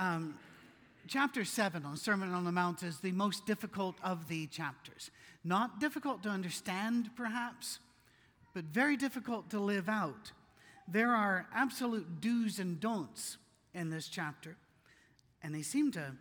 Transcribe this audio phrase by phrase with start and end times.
[0.00, 0.34] um,
[1.06, 5.10] chapter 7 on Sermon on the Mount is the most difficult of the chapters.
[5.44, 7.80] Not difficult to understand, perhaps,
[8.54, 10.32] but very difficult to live out.
[10.88, 13.36] There are absolute do's and don'ts
[13.74, 14.56] in this chapter,
[15.42, 16.12] and they seem to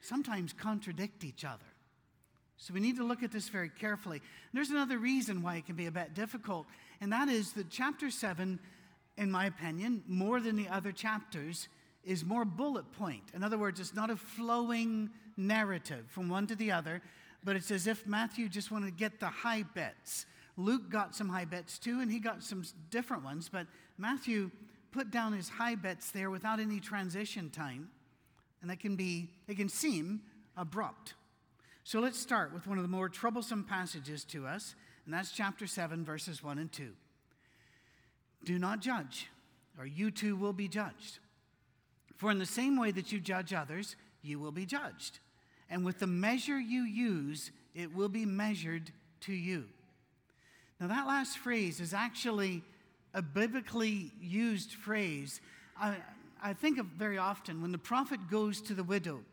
[0.00, 1.62] sometimes contradict each other.
[2.56, 4.20] So we need to look at this very carefully.
[4.52, 6.66] There's another reason why it can be a bit difficult,
[7.00, 8.58] and that is that chapter 7,
[9.16, 11.68] in my opinion, more than the other chapters,
[12.04, 13.22] is more bullet point.
[13.34, 17.02] In other words, it's not a flowing narrative from one to the other,
[17.44, 20.26] but it's as if Matthew just wanted to get the high bits.
[20.56, 23.66] Luke got some high bets too, and he got some different ones, but
[23.98, 24.50] Matthew
[24.90, 27.88] put down his high bets there without any transition time,
[28.60, 30.20] and that can be, it can seem
[30.56, 31.14] abrupt.
[31.84, 35.66] So let's start with one of the more troublesome passages to us, and that's chapter
[35.66, 36.90] 7, verses 1 and 2.
[38.44, 39.28] Do not judge,
[39.78, 41.18] or you too will be judged.
[42.22, 45.18] For in the same way that you judge others, you will be judged.
[45.68, 48.92] And with the measure you use, it will be measured
[49.22, 49.64] to you.
[50.78, 52.62] Now, that last phrase is actually
[53.12, 55.40] a biblically used phrase.
[55.76, 55.96] I,
[56.40, 59.24] I think of very often when the prophet goes to the widow,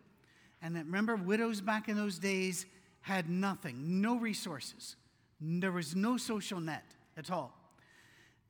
[0.59, 2.65] and remember, widows back in those days
[3.01, 4.95] had nothing, no resources.
[5.39, 7.53] There was no social net at all.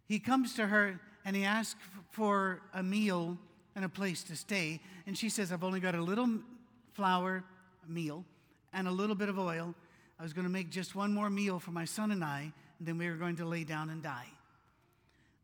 [0.07, 1.81] He comes to her and he asks
[2.11, 3.37] for a meal
[3.75, 4.79] and a place to stay.
[5.07, 6.29] And she says, I've only got a little
[6.93, 7.43] flour
[7.87, 8.25] meal
[8.73, 9.73] and a little bit of oil.
[10.19, 12.87] I was going to make just one more meal for my son and I, and
[12.87, 14.27] then we were going to lay down and die.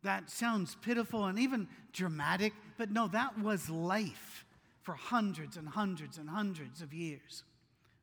[0.04, 4.46] That sounds pitiful and even dramatic, but no, that was life
[4.84, 7.44] for hundreds and hundreds and hundreds of years.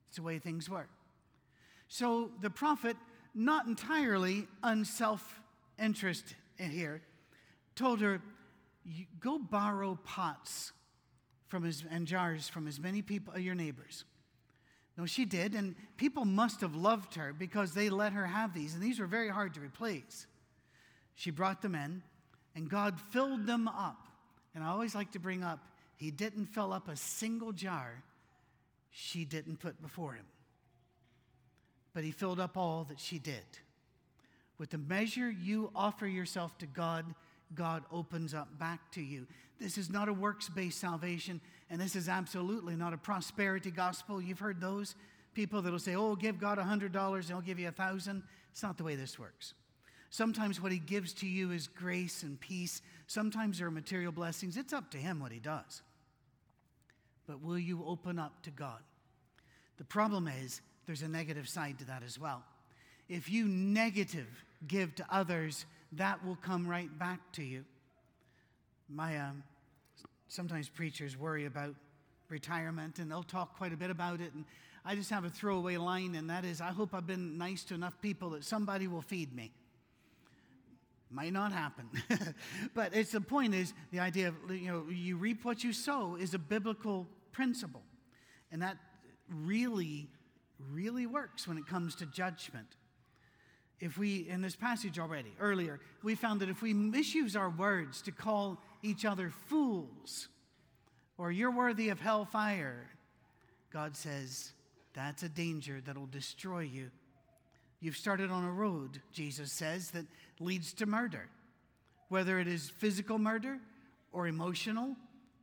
[0.09, 0.89] It's the way things were.
[1.89, 2.97] So the prophet,
[3.34, 5.41] not entirely unself
[5.78, 7.03] interest here,
[7.77, 8.20] told her,
[9.20, 10.72] go borrow pots
[11.48, 14.05] from his, and jars from as many people, your neighbors.
[14.97, 18.75] No, she did, and people must have loved her because they let her have these,
[18.75, 20.26] and these were very hard to replace.
[21.15, 22.03] She brought them in,
[22.54, 24.09] and God filled them up.
[24.54, 25.60] And I always like to bring up,
[25.97, 28.03] He didn't fill up a single jar
[28.91, 30.26] she didn't put before Him.
[31.94, 33.44] But He filled up all that she did.
[34.59, 37.15] With the measure you offer yourself to God,
[37.55, 39.27] God opens up back to you.
[39.61, 41.41] This is not a works based salvation,
[41.71, 44.21] and this is absolutely not a prosperity gospel.
[44.21, 44.95] You've heard those
[45.35, 48.23] people that'll say, Oh, give God a $100 and He'll give you a thousand.
[48.51, 49.55] It's not the way this works.
[50.11, 52.83] Sometimes what He gives to you is grace and peace.
[53.07, 54.57] Sometimes there are material blessings.
[54.57, 55.83] It's up to Him what He does.
[57.27, 58.81] But will you open up to God?
[59.79, 62.43] The problem is there's a negative side to that as well.
[63.09, 67.64] If you negative give to others, that will come right back to you.
[68.88, 69.42] My um,
[70.28, 71.75] sometimes preachers worry about
[72.28, 74.32] retirement, and they'll talk quite a bit about it.
[74.34, 74.44] And
[74.84, 77.75] I just have a throwaway line, and that is, I hope I've been nice to
[77.75, 79.53] enough people that somebody will feed me.
[81.10, 81.91] Might not happen,
[82.74, 86.16] but it's the point is the idea of you know you reap what you sow
[86.16, 87.82] is a biblical principle,
[88.50, 88.78] and that
[89.28, 90.09] really,
[90.72, 92.76] really works when it comes to judgment
[93.82, 98.00] if we, in this passage already, earlier, we found that if we misuse our words
[98.03, 100.28] to call each other fools
[101.19, 102.87] or you're worthy of hellfire,
[103.72, 104.53] God says
[104.94, 106.92] that's a danger that'll destroy you.
[107.81, 110.06] You've started on a road, Jesus says, that
[110.38, 111.28] leads to murder,
[112.09, 113.59] whether it is physical murder
[114.12, 114.94] or emotional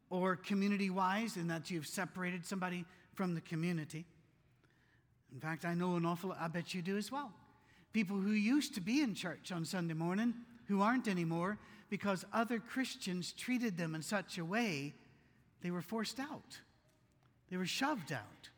[0.09, 2.85] or community wise, in that you've separated somebody
[3.16, 4.05] from the community.
[5.33, 7.33] In fact, I know an awful, lot, I bet you do as well
[7.94, 10.33] people who used to be in church on Sunday morning
[10.67, 11.57] who aren't anymore
[11.89, 14.94] because other Christians treated them in such a way
[15.61, 16.59] they were forced out.
[17.49, 18.49] They were shoved out.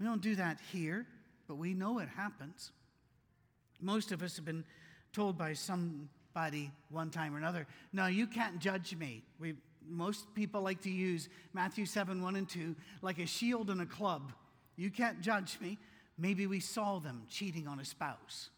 [0.00, 1.06] We don't do that here,
[1.46, 2.72] but we know it happens.
[3.80, 4.64] Most of us have been
[5.12, 9.22] told by somebody one time or another, no, you can't judge me.
[9.38, 9.54] We,
[9.86, 13.86] most people like to use Matthew 7 1 and 2 like a shield and a
[13.86, 14.32] club.
[14.76, 15.78] You can't judge me.
[16.16, 18.50] Maybe we saw them cheating on a spouse.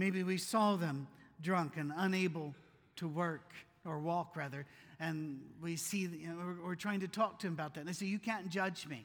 [0.00, 1.06] Maybe we saw them
[1.42, 2.54] drunk and unable
[2.96, 3.52] to work
[3.84, 4.64] or walk, rather,
[4.98, 7.80] and we see, you know, we're, we're trying to talk to them about that.
[7.80, 9.04] And they say, You can't judge me.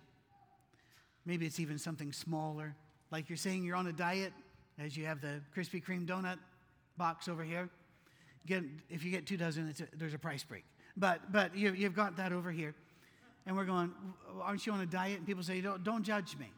[1.26, 2.78] Maybe it's even something smaller,
[3.12, 4.32] like you're saying you're on a diet,
[4.80, 6.38] as you have the Krispy Kreme donut
[6.96, 7.68] box over here.
[8.48, 10.64] Get, if you get two dozen, a, there's a price break.
[10.96, 12.74] But, but you, you've got that over here.
[13.46, 13.92] And we're going,
[14.42, 15.18] Aren't you on a diet?
[15.18, 16.54] And people say, Don't, don't judge me.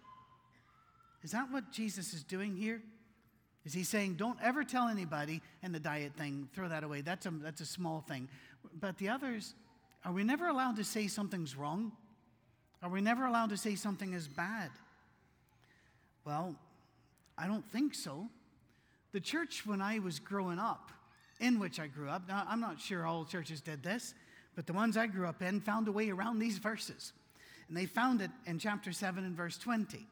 [1.23, 2.83] Is that what Jesus is doing here?
[3.67, 7.01] Is he saying, don't ever tell anybody, and the diet thing, throw that away.
[7.01, 8.29] That's a, that's a small thing.
[8.79, 9.55] But the others,
[10.05, 11.91] are we never allowed to say something's wrong?
[12.81, 14.69] Are we never allowed to say something is bad?
[16.23, 16.55] Well,
[17.37, 18.29] I don't think so.
[19.11, 20.89] The church, when I was growing up,
[21.41, 24.13] in which I grew up, now I'm not sure all churches did this,
[24.55, 27.11] but the ones I grew up in found a way around these verses.
[27.67, 30.07] And they found it in chapter 7 and verse 20.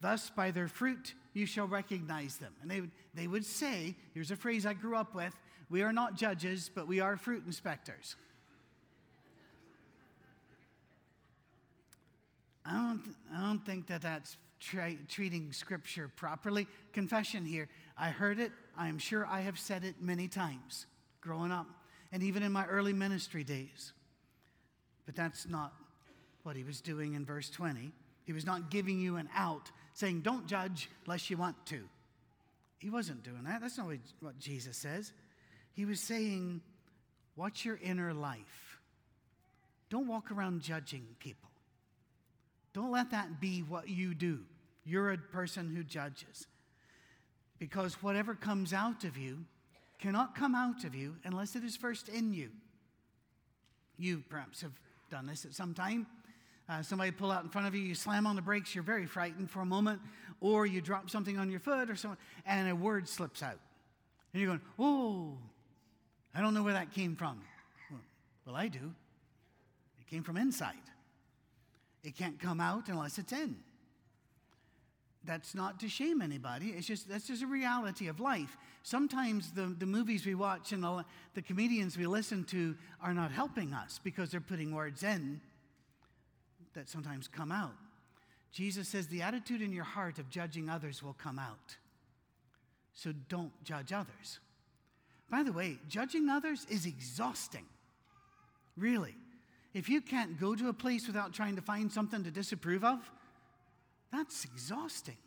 [0.00, 2.52] Thus, by their fruit you shall recognize them.
[2.62, 5.34] And they would, they would say, here's a phrase I grew up with
[5.70, 8.16] we are not judges, but we are fruit inspectors.
[12.64, 16.66] I don't, I don't think that that's treating Scripture properly.
[16.92, 17.68] Confession here.
[17.96, 18.52] I heard it.
[18.76, 20.86] I am sure I have said it many times
[21.20, 21.66] growing up
[22.12, 23.92] and even in my early ministry days.
[25.06, 25.72] But that's not
[26.42, 27.92] what he was doing in verse 20.
[28.24, 31.80] He was not giving you an out, saying, Don't judge unless you want to.
[32.78, 33.60] He wasn't doing that.
[33.60, 33.88] That's not
[34.20, 35.12] what Jesus says.
[35.72, 36.60] He was saying,
[37.36, 38.78] Watch your inner life.
[39.90, 41.48] Don't walk around judging people.
[42.74, 44.40] Don't let that be what you do.
[44.84, 46.46] You're a person who judges.
[47.58, 49.44] Because whatever comes out of you
[49.98, 52.50] cannot come out of you unless it is first in you.
[53.96, 54.78] You perhaps have
[55.10, 56.06] done this at some time.
[56.68, 59.06] Uh, somebody pull out in front of you, you slam on the brakes, you're very
[59.06, 60.00] frightened for a moment,
[60.40, 63.58] or you drop something on your foot or something, and a word slips out.
[64.32, 65.38] And you're going, oh,
[66.34, 67.40] I don't know where that came from.
[68.44, 68.94] Well, I do.
[69.98, 70.74] It came from inside.
[72.04, 73.56] It can't come out unless it's in.
[75.24, 76.68] That's not to shame anybody.
[76.68, 78.56] It's just that's just a reality of life.
[78.82, 81.04] Sometimes the, the movies we watch and the,
[81.34, 85.40] the comedians we listen to are not helping us because they're putting words in
[86.78, 87.74] that sometimes come out.
[88.52, 91.76] Jesus says the attitude in your heart of judging others will come out.
[92.94, 94.38] So don't judge others.
[95.28, 97.66] By the way, judging others is exhausting.
[98.76, 99.16] Really.
[99.74, 103.10] If you can't go to a place without trying to find something to disapprove of,
[104.12, 105.18] that's exhausting.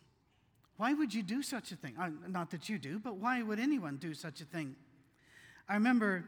[0.78, 1.96] Why would you do such a thing?
[2.00, 4.74] Uh, not that you do, but why would anyone do such a thing?
[5.68, 6.24] I remember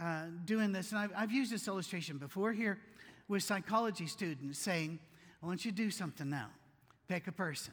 [0.00, 2.78] uh, doing this, and I've, I've, used this illustration before here
[3.32, 4.98] with psychology students saying,
[5.42, 6.50] I want you to do something now.
[7.08, 7.72] Pick a person.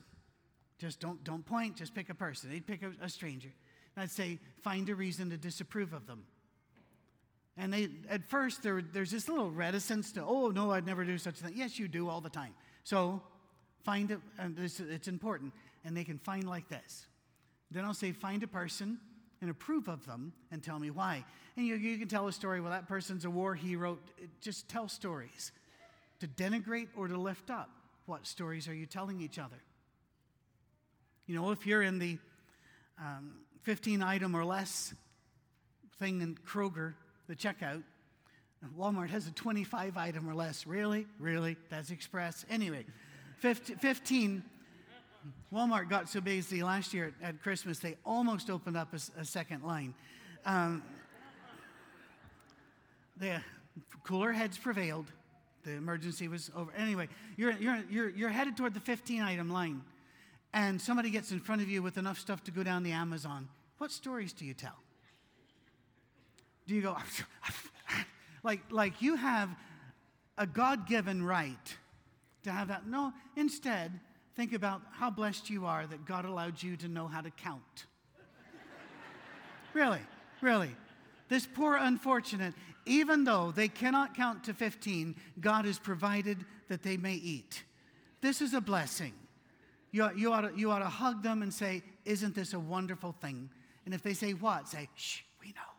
[0.80, 2.50] Just don't, don't point, just pick a person.
[2.50, 3.50] They'd pick a, a stranger.
[3.96, 6.24] And I'd say, find a reason to disapprove of them.
[7.58, 11.18] And they, at first, there, there's this little reticence to, oh, no, I'd never do
[11.18, 11.54] such a thing.
[11.58, 12.54] Yes, you do all the time.
[12.86, 13.22] So
[13.84, 15.52] find it, and this, it's important.
[15.84, 17.06] And they can find like this.
[17.70, 18.98] Then I'll say, find a person
[19.42, 21.24] and approve of them and tell me why.
[21.56, 23.98] And you, you can tell a story, well, that person's a war hero.
[24.42, 25.52] Just tell stories
[26.20, 27.70] to denigrate or to lift up.
[28.06, 29.62] What stories are you telling each other?
[31.28, 32.18] You know, if you're in the
[33.00, 33.34] um,
[33.64, 34.94] 15 item or less
[36.00, 36.96] thing in Kroger,
[37.28, 37.84] the checkout,
[38.78, 40.68] Walmart has a 25 item or less.
[40.68, 41.06] Really?
[41.20, 41.56] Really?
[41.70, 42.46] That's Express.
[42.50, 42.86] Anyway,
[43.38, 44.44] 15.
[45.54, 49.64] Walmart got so busy last year at Christmas, they almost opened up a, a second
[49.64, 49.94] line.
[50.46, 50.84] Um,
[53.18, 53.42] the
[54.04, 55.08] cooler heads prevailed.
[55.64, 56.72] The emergency was over.
[56.78, 59.82] Anyway, you're, you're, you're, you're headed toward the 15 item line,
[60.54, 63.50] and somebody gets in front of you with enough stuff to go down the Amazon.
[63.78, 64.78] What stories do you tell?
[66.68, 66.96] Do you go,
[68.44, 69.50] like, like you have
[70.38, 71.78] a God given right
[72.44, 72.88] to have that.
[72.88, 74.00] No, instead,
[74.36, 77.86] think about how blessed you are that God allowed you to know how to count.
[79.74, 80.02] really,
[80.42, 80.76] really.
[81.28, 82.54] This poor unfortunate,
[82.86, 87.64] even though they cannot count to 15, God has provided that they may eat.
[88.22, 89.14] This is a blessing.
[89.92, 93.12] You, you, ought to, you ought to hug them and say, Isn't this a wonderful
[93.12, 93.50] thing?
[93.86, 95.74] And if they say what, say, Shh, we know.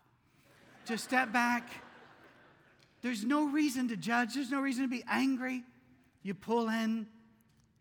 [0.87, 1.69] Just step back.
[3.03, 5.63] There's no reason to judge, there's no reason to be angry.
[6.23, 7.07] You pull in,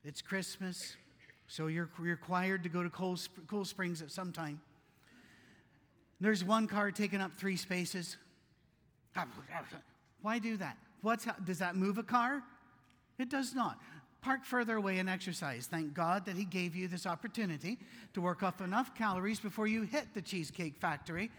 [0.10, 0.96] it's Christmas,
[1.46, 4.60] so you're required to go to Cool, Cool Springs at some time.
[6.20, 8.18] There's one car taking up three spaces.
[10.24, 10.78] Why do that?
[11.04, 12.42] What's, does that move a car?
[13.20, 13.80] It does not.
[14.22, 15.68] Park further away and exercise.
[15.68, 17.78] Thank God that He gave you this opportunity
[18.14, 21.30] to work off enough calories before you hit the Cheesecake Factory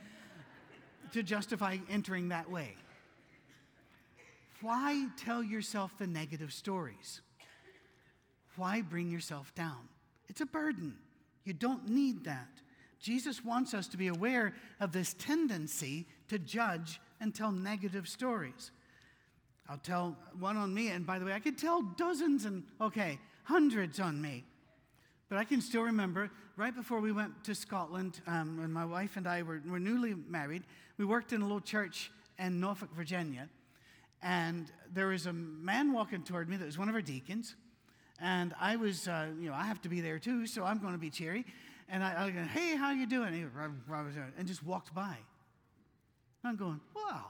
[1.13, 2.77] to justify entering that way.
[4.61, 7.21] Why tell yourself the negative stories?
[8.57, 9.89] Why bring yourself down?
[10.29, 10.97] It's a burden.
[11.45, 12.49] You don't need that.
[13.01, 18.71] Jesus wants us to be aware of this tendency to judge and tell negative stories.
[19.69, 23.19] I'll tell one on me, and by the way, I could tell dozens and, okay,
[23.45, 24.45] hundreds on me.
[25.29, 29.17] But I can still remember right before we went to Scotland, um, when my wife
[29.17, 30.65] and I were, were newly married,
[30.99, 33.49] we worked in a little church in Norfolk, Virginia.
[34.23, 37.55] And there was a man walking toward me that was one of our deacons.
[38.21, 40.93] And I was, uh, you know, I have to be there too, so I'm going
[40.93, 41.45] to be cheery.
[41.89, 43.51] And I, I go, hey, how you doing?
[44.39, 45.17] And just walked by.
[46.45, 47.27] I'm going, wow.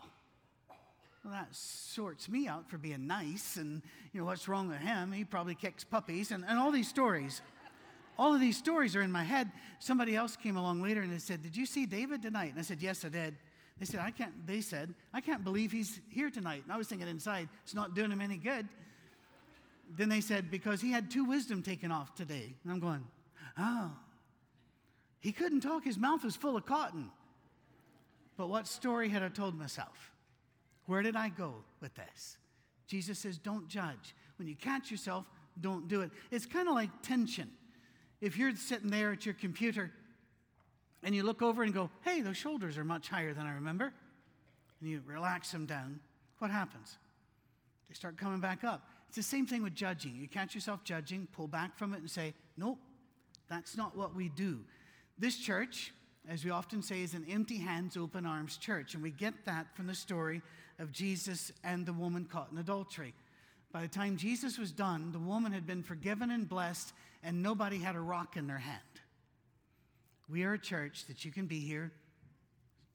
[1.24, 3.56] Well, that sorts me out for being nice.
[3.56, 3.82] And,
[4.12, 5.12] you know, what's wrong with him?
[5.12, 7.42] He probably kicks puppies and, and all these stories.
[8.18, 9.50] All of these stories are in my head.
[9.78, 12.50] Somebody else came along later and they said, Did you see David tonight?
[12.50, 13.36] And I said, Yes, I did.
[13.78, 16.62] They said, I can't, they said, I can't believe he's here tonight.
[16.64, 18.68] And I was thinking inside, it's not doing him any good.
[20.00, 22.54] Then they said, because he had two wisdom taken off today.
[22.64, 23.04] And I'm going,
[23.58, 23.90] oh.
[25.18, 27.10] He couldn't talk, his mouth was full of cotton.
[28.38, 30.14] But what story had I told myself?
[30.86, 31.52] Where did I go
[31.82, 32.38] with this?
[32.86, 34.14] Jesus says, don't judge.
[34.38, 35.26] When you catch yourself,
[35.60, 36.12] don't do it.
[36.30, 37.50] It's kind of like tension.
[38.22, 39.92] If you're sitting there at your computer
[41.02, 43.92] and you look over and go, hey, those shoulders are much higher than I remember,
[44.80, 46.00] and you relax them down,
[46.38, 46.96] what happens?
[47.90, 48.86] They start coming back up.
[49.10, 50.14] It's the same thing with judging.
[50.14, 52.78] You catch yourself judging, pull back from it, and say, nope,
[53.48, 54.60] that's not what we do.
[55.18, 55.92] This church,
[56.28, 58.94] as we often say, is an empty hands, open arms church.
[58.94, 60.42] And we get that from the story
[60.78, 63.12] of Jesus and the woman caught in adultery.
[63.72, 66.92] By the time Jesus was done, the woman had been forgiven and blessed,
[67.24, 68.78] and nobody had a rock in their hand.
[70.28, 71.90] We are a church that you can be here.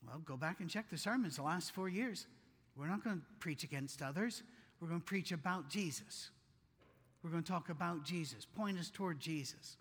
[0.07, 2.25] Well, go back and check the sermons the last four years.
[2.77, 4.43] We're not going to preach against others.
[4.85, 6.29] We're going to preach about Jesus.
[7.23, 9.77] We're going to talk about Jesus, point us toward Jesus.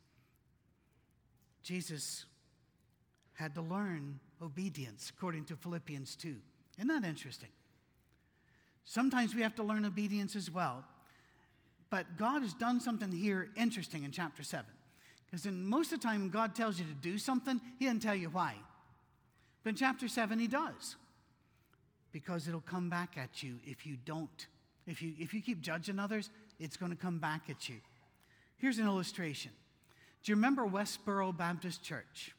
[1.63, 2.25] Jesus
[3.35, 6.37] had to learn obedience, according to Philippians 2.
[6.79, 7.51] Isn't that interesting?
[8.87, 10.87] Sometimes we have to learn obedience as well.
[11.91, 14.65] But God has done something here interesting in chapter 7.
[15.27, 18.31] Because most of the time, God tells you to do something, He doesn't tell you
[18.31, 18.55] why.
[19.65, 20.97] But in chapter 7, He does.
[22.11, 24.47] Because it'll come back at you if you don't.
[24.87, 27.77] If you, if you keep judging others, it's going to come back at you.
[28.57, 29.51] Here's an illustration.
[30.23, 32.35] Do you remember Westboro Baptist Church?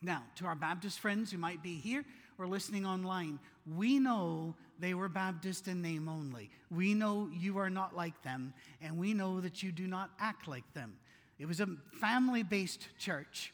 [0.00, 2.04] Now, to our Baptist friends who might be here
[2.38, 6.50] or listening online, we know they were Baptist in name only.
[6.70, 10.48] We know you are not like them, and we know that you do not act
[10.48, 10.94] like them.
[11.38, 11.68] It was a
[12.00, 13.52] family based church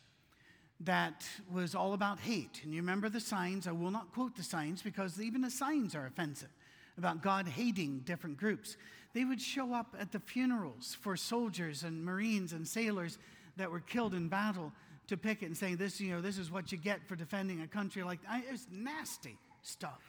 [0.80, 2.60] that was all about hate.
[2.62, 3.66] And you remember the signs.
[3.66, 6.50] I will not quote the signs because even the signs are offensive
[6.98, 8.76] about God hating different groups.
[9.14, 13.18] They would show up at the funerals for soldiers and Marines and sailors
[13.56, 14.72] that were killed in battle
[15.06, 17.62] to pick it and saying, this, you know, this is what you get for defending
[17.62, 18.44] a country like that.
[18.46, 20.02] It was nasty stuff.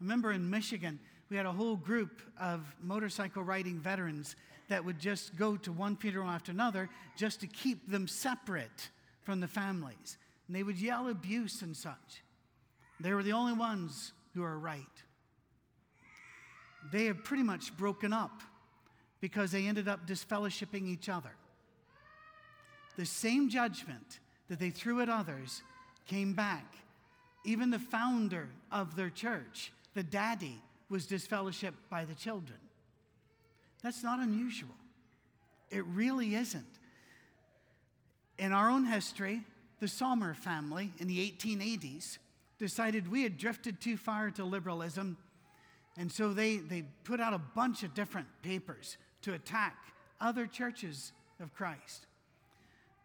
[0.00, 0.98] Remember in Michigan,
[1.28, 4.36] we had a whole group of motorcycle riding veterans
[4.68, 8.90] that would just go to one funeral after another just to keep them separate
[9.22, 10.16] from the families.
[10.46, 12.22] And they would yell abuse and such.
[13.00, 14.84] They were the only ones who are right.
[16.92, 18.42] They have pretty much broken up
[19.20, 21.30] because they ended up disfellowshipping each other
[23.00, 25.62] the same judgment that they threw at others
[26.06, 26.74] came back.
[27.44, 30.60] Even the founder of their church, the daddy,
[30.90, 32.58] was disfellowshipped by the children.
[33.82, 34.74] That's not unusual.
[35.70, 36.66] It really isn't.
[38.38, 39.44] In our own history,
[39.78, 42.18] the Sommer family in the 1880s
[42.58, 45.16] decided we had drifted too far to liberalism,
[46.00, 49.76] and so they, they put out a bunch of different papers to attack
[50.18, 52.06] other churches of Christ.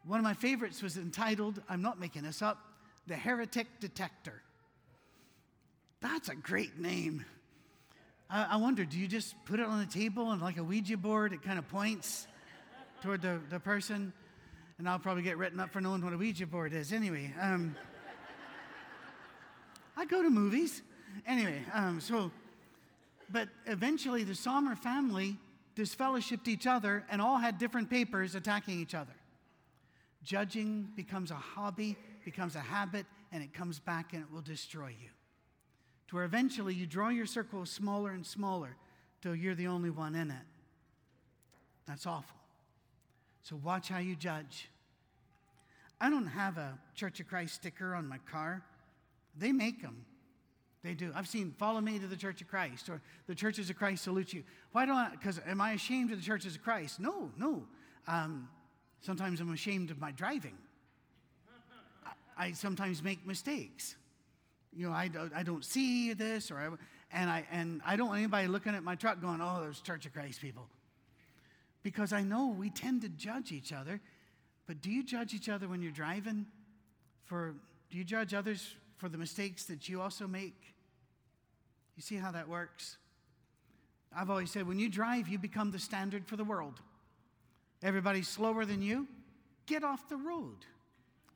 [0.06, 2.58] One of my favorites was entitled, I'm not making this up,
[3.06, 4.42] The Heretic Detector.
[6.00, 7.26] That's a great name.
[8.30, 10.96] I, I wonder, do you just put it on the table and like a Ouija
[10.96, 12.28] board, it kind of points
[13.02, 14.14] toward the, the person?
[14.78, 16.94] And I'll probably get written up for knowing what a Ouija board is.
[16.94, 17.76] Anyway, um,
[19.98, 20.82] I go to movies.
[21.28, 22.32] Anyway, um, so,
[23.32, 25.38] but eventually the Sommer family
[25.76, 29.14] disfellowshipped each other and all had different papers attacking each other.
[30.24, 34.88] Judging becomes a hobby, becomes a habit, and it comes back and it will destroy
[34.88, 35.10] you.
[36.08, 38.76] To where eventually you draw your circle smaller and smaller
[39.22, 40.46] till you're the only one in it.
[41.88, 42.38] That's awful.
[43.44, 44.70] So watch how you judge.
[46.00, 48.64] I don't have a Church of Christ sticker on my car.
[49.38, 50.06] They make them.
[50.86, 51.12] They do.
[51.16, 54.32] I've seen follow me to the Church of Christ or the Churches of Christ salute
[54.32, 54.44] you.
[54.72, 55.10] Why don't I?
[55.10, 57.00] Because am I ashamed of the Churches of Christ?
[57.00, 57.64] No, no.
[58.08, 58.48] Um,
[59.06, 60.58] Sometimes I'm ashamed of my driving.
[62.04, 63.96] I, I sometimes make mistakes.
[64.76, 66.70] You know, I don't, I don't see this, or I,
[67.16, 70.08] and I and I don't want anybody looking at my truck going, "Oh, those Church
[70.08, 70.68] of Christ people,"
[71.84, 74.02] because I know we tend to judge each other.
[74.66, 76.48] But do you judge each other when you're driving?
[77.26, 77.54] For
[77.92, 80.75] do you judge others for the mistakes that you also make?
[81.96, 82.98] You see how that works?
[84.16, 86.80] I've always said when you drive, you become the standard for the world.
[87.84, 89.08] Everybody's slower than you.
[89.66, 90.66] Get off the road.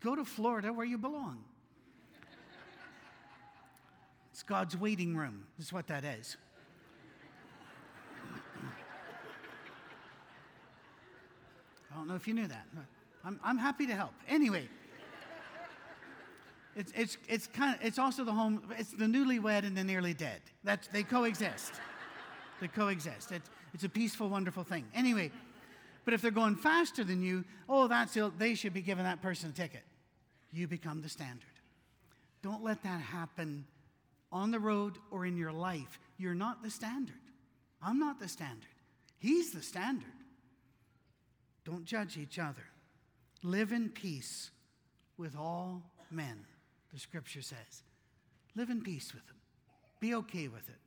[0.02, 1.44] Go to Florida where you belong.
[4.32, 6.38] it's God's waiting room, is what that is.
[11.92, 12.66] I don't know if you knew that.
[13.26, 14.14] I'm, I'm happy to help.
[14.28, 14.70] Anyway,
[16.80, 20.14] it's, it's, it's, kind of, it's also the home, it's the newlywed and the nearly
[20.14, 20.40] dead.
[20.64, 21.74] That's, they coexist.
[22.62, 23.34] they coexist.
[23.34, 24.86] It's, it's a peaceful, wonderful thing.
[24.96, 25.32] Anyway,
[26.06, 29.22] but if they're going faster than you, oh, that's Ill, they should be giving that
[29.22, 29.84] person a ticket.
[30.54, 31.44] You become the standard.
[32.42, 33.66] Don't let that happen
[34.32, 36.00] on the road or in your life.
[36.18, 37.20] You're not the standard.
[37.84, 38.70] I'm not the standard.
[39.18, 40.08] He's the standard.
[41.66, 42.64] Don't judge each other.
[43.44, 44.52] Live in peace
[45.18, 46.46] with all men,
[46.94, 47.84] the scripture says.
[48.56, 49.38] Live in peace with them.
[50.00, 50.80] Be okay with it.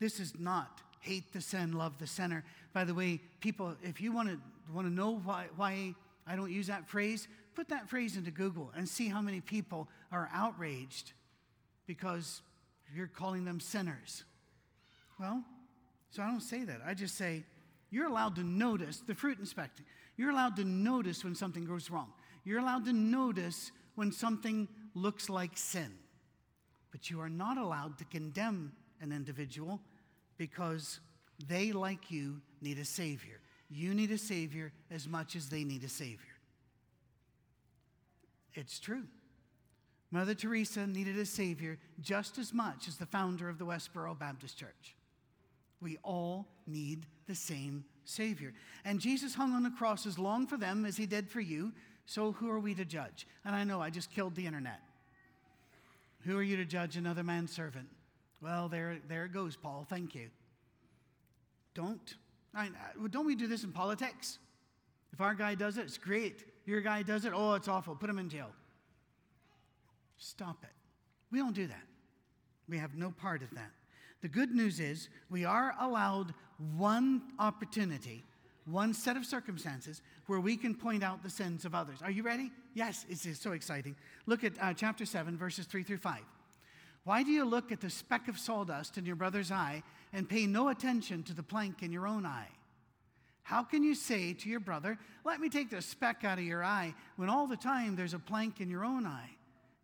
[0.00, 2.44] This is not hate the sin, love the sinner.
[2.72, 4.38] By the way, people, if you want to
[4.72, 5.94] want to know why, why
[6.26, 9.88] I don't use that phrase, put that phrase into Google and see how many people
[10.12, 11.12] are outraged
[11.86, 12.42] because
[12.94, 14.24] you're calling them sinners.
[15.18, 15.42] Well,
[16.10, 16.82] so I don't say that.
[16.86, 17.44] I just say
[17.90, 19.86] you're allowed to notice the fruit inspecting.
[20.18, 22.12] You're allowed to notice when something goes wrong.
[22.44, 24.68] You're allowed to notice when something
[25.00, 25.92] looks like sin.
[26.90, 29.80] But you are not allowed to condemn an individual
[30.36, 31.00] because
[31.46, 33.40] they, like you, need a Savior.
[33.70, 36.18] You need a Savior as much as they need a Savior.
[38.54, 39.04] It's true.
[40.10, 44.56] Mother Teresa needed a Savior just as much as the founder of the Westboro Baptist
[44.56, 44.96] Church.
[45.80, 48.54] We all need the same Savior.
[48.84, 51.72] And Jesus hung on the cross as long for them as he did for you,
[52.06, 53.26] so who are we to judge?
[53.44, 54.80] And I know I just killed the internet.
[56.28, 57.88] Who are you to judge another man's servant?
[58.42, 59.86] Well, there, there it goes, Paul.
[59.88, 60.28] Thank you.
[61.72, 62.16] Don't.
[62.54, 62.68] I,
[63.08, 64.38] don't we do this in politics?
[65.10, 66.44] If our guy does it, it's great.
[66.66, 67.94] Your guy does it, oh, it's awful.
[67.94, 68.50] Put him in jail.
[70.18, 70.70] Stop it.
[71.32, 71.84] We don't do that.
[72.68, 73.70] We have no part of that.
[74.20, 76.34] The good news is we are allowed
[76.76, 78.22] one opportunity,
[78.70, 81.98] one set of circumstances where we can point out the sins of others.
[82.02, 82.50] Are you ready?
[82.74, 83.96] Yes, it's so exciting.
[84.26, 86.20] Look at uh, chapter 7, verses 3 through 5.
[87.04, 90.46] Why do you look at the speck of sawdust in your brother's eye and pay
[90.46, 92.48] no attention to the plank in your own eye?
[93.42, 96.62] How can you say to your brother, Let me take the speck out of your
[96.62, 99.30] eye, when all the time there's a plank in your own eye?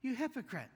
[0.03, 0.69] You hypocrite.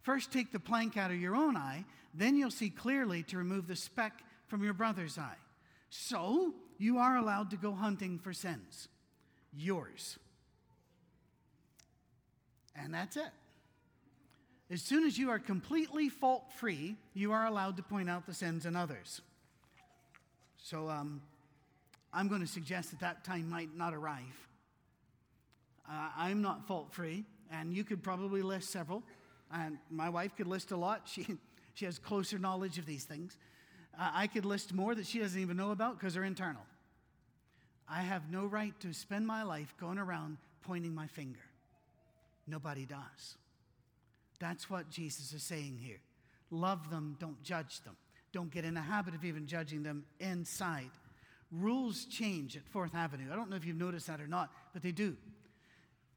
[0.00, 3.66] First take the plank out of your own eye, then you'll see clearly to remove
[3.66, 5.36] the speck from your brother's eye.
[5.90, 8.88] So you are allowed to go hunting for sins.
[9.54, 10.18] Yours.
[12.74, 13.30] And that's it.
[14.70, 18.32] As soon as you are completely fault free, you are allowed to point out the
[18.32, 19.20] sins in others.
[20.56, 21.20] So um,
[22.14, 24.48] I'm going to suggest that that time might not arrive.
[25.86, 29.02] Uh, I'm not fault free, and you could probably list several.
[29.52, 31.02] And my wife could list a lot.
[31.04, 31.26] She,
[31.74, 33.36] she has closer knowledge of these things.
[33.98, 36.62] I could list more that she doesn't even know about because they're internal.
[37.88, 41.40] I have no right to spend my life going around pointing my finger.
[42.46, 43.36] Nobody does.
[44.38, 46.00] That's what Jesus is saying here.
[46.50, 47.96] Love them, don't judge them.
[48.32, 50.90] Don't get in the habit of even judging them inside.
[51.52, 53.32] Rules change at Fourth Avenue.
[53.32, 55.16] I don't know if you've noticed that or not, but they do.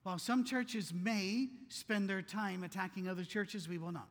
[0.03, 4.09] While some churches may spend their time attacking other churches, we will not.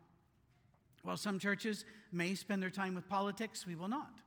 [1.02, 4.20] While some churches may spend their time with politics, we will not.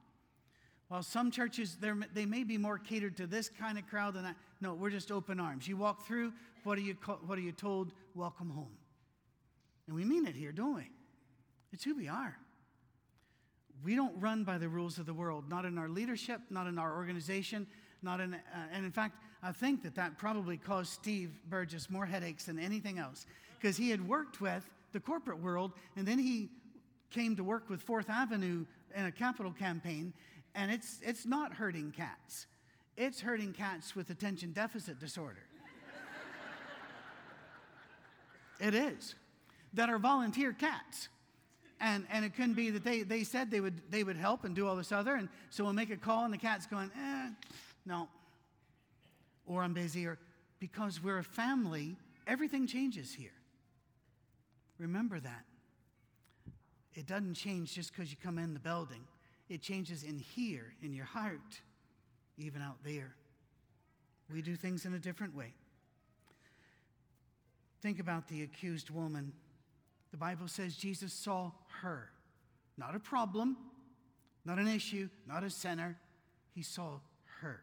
[0.88, 1.77] While some churches,
[2.13, 4.35] they may be more catered to this kind of crowd than that.
[4.61, 5.67] No, we're just open arms.
[5.67, 6.33] You walk through,
[6.63, 7.91] what are you, what are you told?
[8.13, 8.77] Welcome home.
[9.88, 10.89] And we mean it here, don't we?
[11.71, 12.38] It's who we are.
[13.83, 16.77] We don't run by the rules of the world, not in our leadership, not in
[16.77, 17.67] our organization,
[18.01, 18.38] not in, uh,
[18.71, 22.99] and in fact, I think that that probably caused Steve Burgess more headaches than anything
[22.99, 23.25] else
[23.59, 26.49] because he had worked with the corporate world and then he
[27.11, 28.65] came to work with Fourth Avenue
[28.95, 30.13] in a capital campaign,
[30.53, 32.47] and it's, it's not herding cats.
[32.97, 35.43] It's herding cats with attention deficit disorder.
[38.59, 39.15] it is
[39.73, 41.09] that are volunteer cats.
[41.81, 44.55] And, and it couldn't be that they, they said they would, they would help and
[44.55, 45.15] do all this other.
[45.15, 47.29] And so we'll make a call and the cat's going, eh,
[47.85, 48.07] no.
[49.45, 50.05] Or I'm busy.
[50.05, 50.17] Or
[50.59, 53.33] because we're a family, everything changes here.
[54.79, 55.43] Remember that.
[56.95, 59.03] It doesn't change just because you come in the building,
[59.49, 61.62] it changes in here, in your heart,
[62.38, 63.15] even out there.
[64.34, 65.53] We do things in a different way.
[67.81, 69.34] Think about the accused woman
[70.15, 72.10] the Bible says Jesus saw her,
[72.77, 73.58] not a problem,
[74.45, 75.97] not an issue, not a sinner.
[76.53, 76.99] He saw
[77.41, 77.60] her.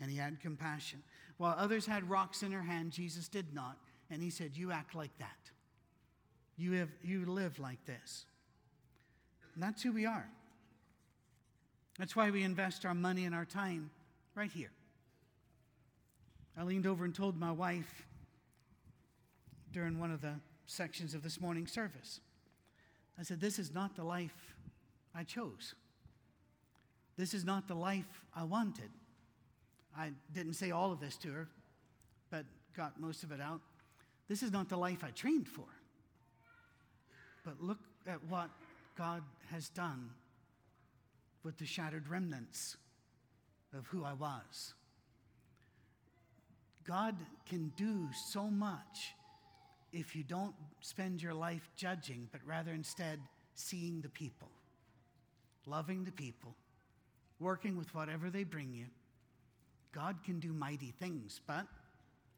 [0.00, 1.02] And he had compassion.
[1.38, 3.76] While others had rocks in her hand, Jesus did not.
[4.08, 5.50] And he said, You act like that.
[6.56, 8.24] You, have, you live like this.
[9.54, 10.28] And that's who we are.
[11.98, 13.90] That's why we invest our money and our time
[14.34, 14.70] right here.
[16.56, 18.06] I leaned over and told my wife
[19.72, 20.34] during one of the
[20.66, 22.20] sections of this morning service.
[23.18, 24.54] I said, This is not the life
[25.14, 25.74] I chose.
[27.16, 28.90] This is not the life I wanted.
[29.96, 31.48] I didn't say all of this to her,
[32.30, 33.60] but got most of it out.
[34.28, 35.66] This is not the life I trained for.
[37.44, 38.50] But look at what
[38.96, 40.10] God has done
[41.42, 42.76] with the shattered remnants
[43.76, 44.74] of who I was.
[46.84, 47.16] God
[47.48, 49.14] can do so much
[49.92, 53.20] if you don't spend your life judging, but rather instead
[53.54, 54.50] seeing the people,
[55.66, 56.54] loving the people,
[57.38, 58.86] working with whatever they bring you.
[59.92, 61.66] God can do mighty things, but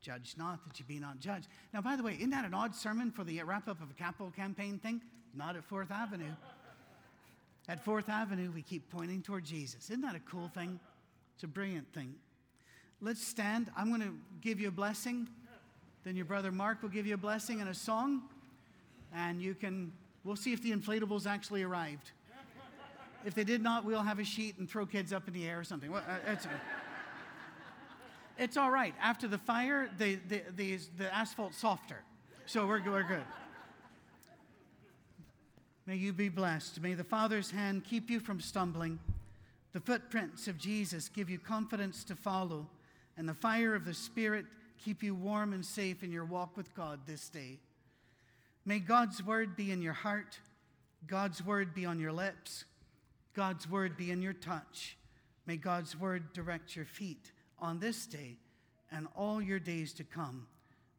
[0.04, 1.48] judge not that you be not judged.
[1.72, 3.94] Now, by the way, isn't that an odd sermon for the wrap up of a
[3.94, 5.00] capital campaign thing?
[5.34, 6.32] Not at Fourth Avenue.
[7.66, 9.90] At Fourth Avenue, we keep pointing toward Jesus.
[9.90, 10.78] Isn't that a cool thing?
[11.34, 12.14] It's a brilliant thing.
[13.00, 13.70] Let's stand.
[13.76, 15.26] I'm going to give you a blessing.
[16.04, 18.22] Then your brother Mark will give you a blessing and a song.
[19.14, 19.90] And you can,
[20.22, 22.12] we'll see if the inflatables actually arrived.
[23.24, 25.58] If they did not, we'll have a sheet and throw kids up in the air
[25.58, 25.90] or something.
[25.90, 26.46] Well, uh, it's,
[28.38, 28.94] it's all right.
[29.00, 32.02] After the fire, the, the, the, the asphalt's softer.
[32.46, 33.24] So we're, we're good.
[35.86, 36.80] May you be blessed.
[36.80, 38.98] May the Father's hand keep you from stumbling.
[39.72, 42.68] The footprints of Jesus give you confidence to follow,
[43.16, 44.46] and the fire of the Spirit
[44.82, 47.58] keep you warm and safe in your walk with God this day.
[48.64, 50.38] May God's word be in your heart,
[51.06, 52.64] God's word be on your lips,
[53.34, 54.96] God's word be in your touch.
[55.46, 57.32] May God's word direct your feet
[57.64, 58.36] on this day
[58.92, 60.46] and all your days to come.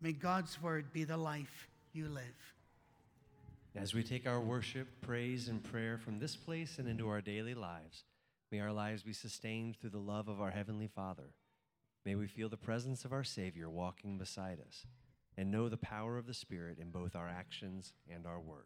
[0.01, 2.56] May God's word be the life you live.
[3.75, 7.54] As we take our worship, praise, and prayer from this place and into our daily
[7.54, 8.04] lives,
[8.51, 11.36] may our lives be sustained through the love of our Heavenly Father.
[12.04, 14.88] May we feel the presence of our Savior walking beside us
[15.38, 18.63] and know the power of the Spirit in both our actions and our words.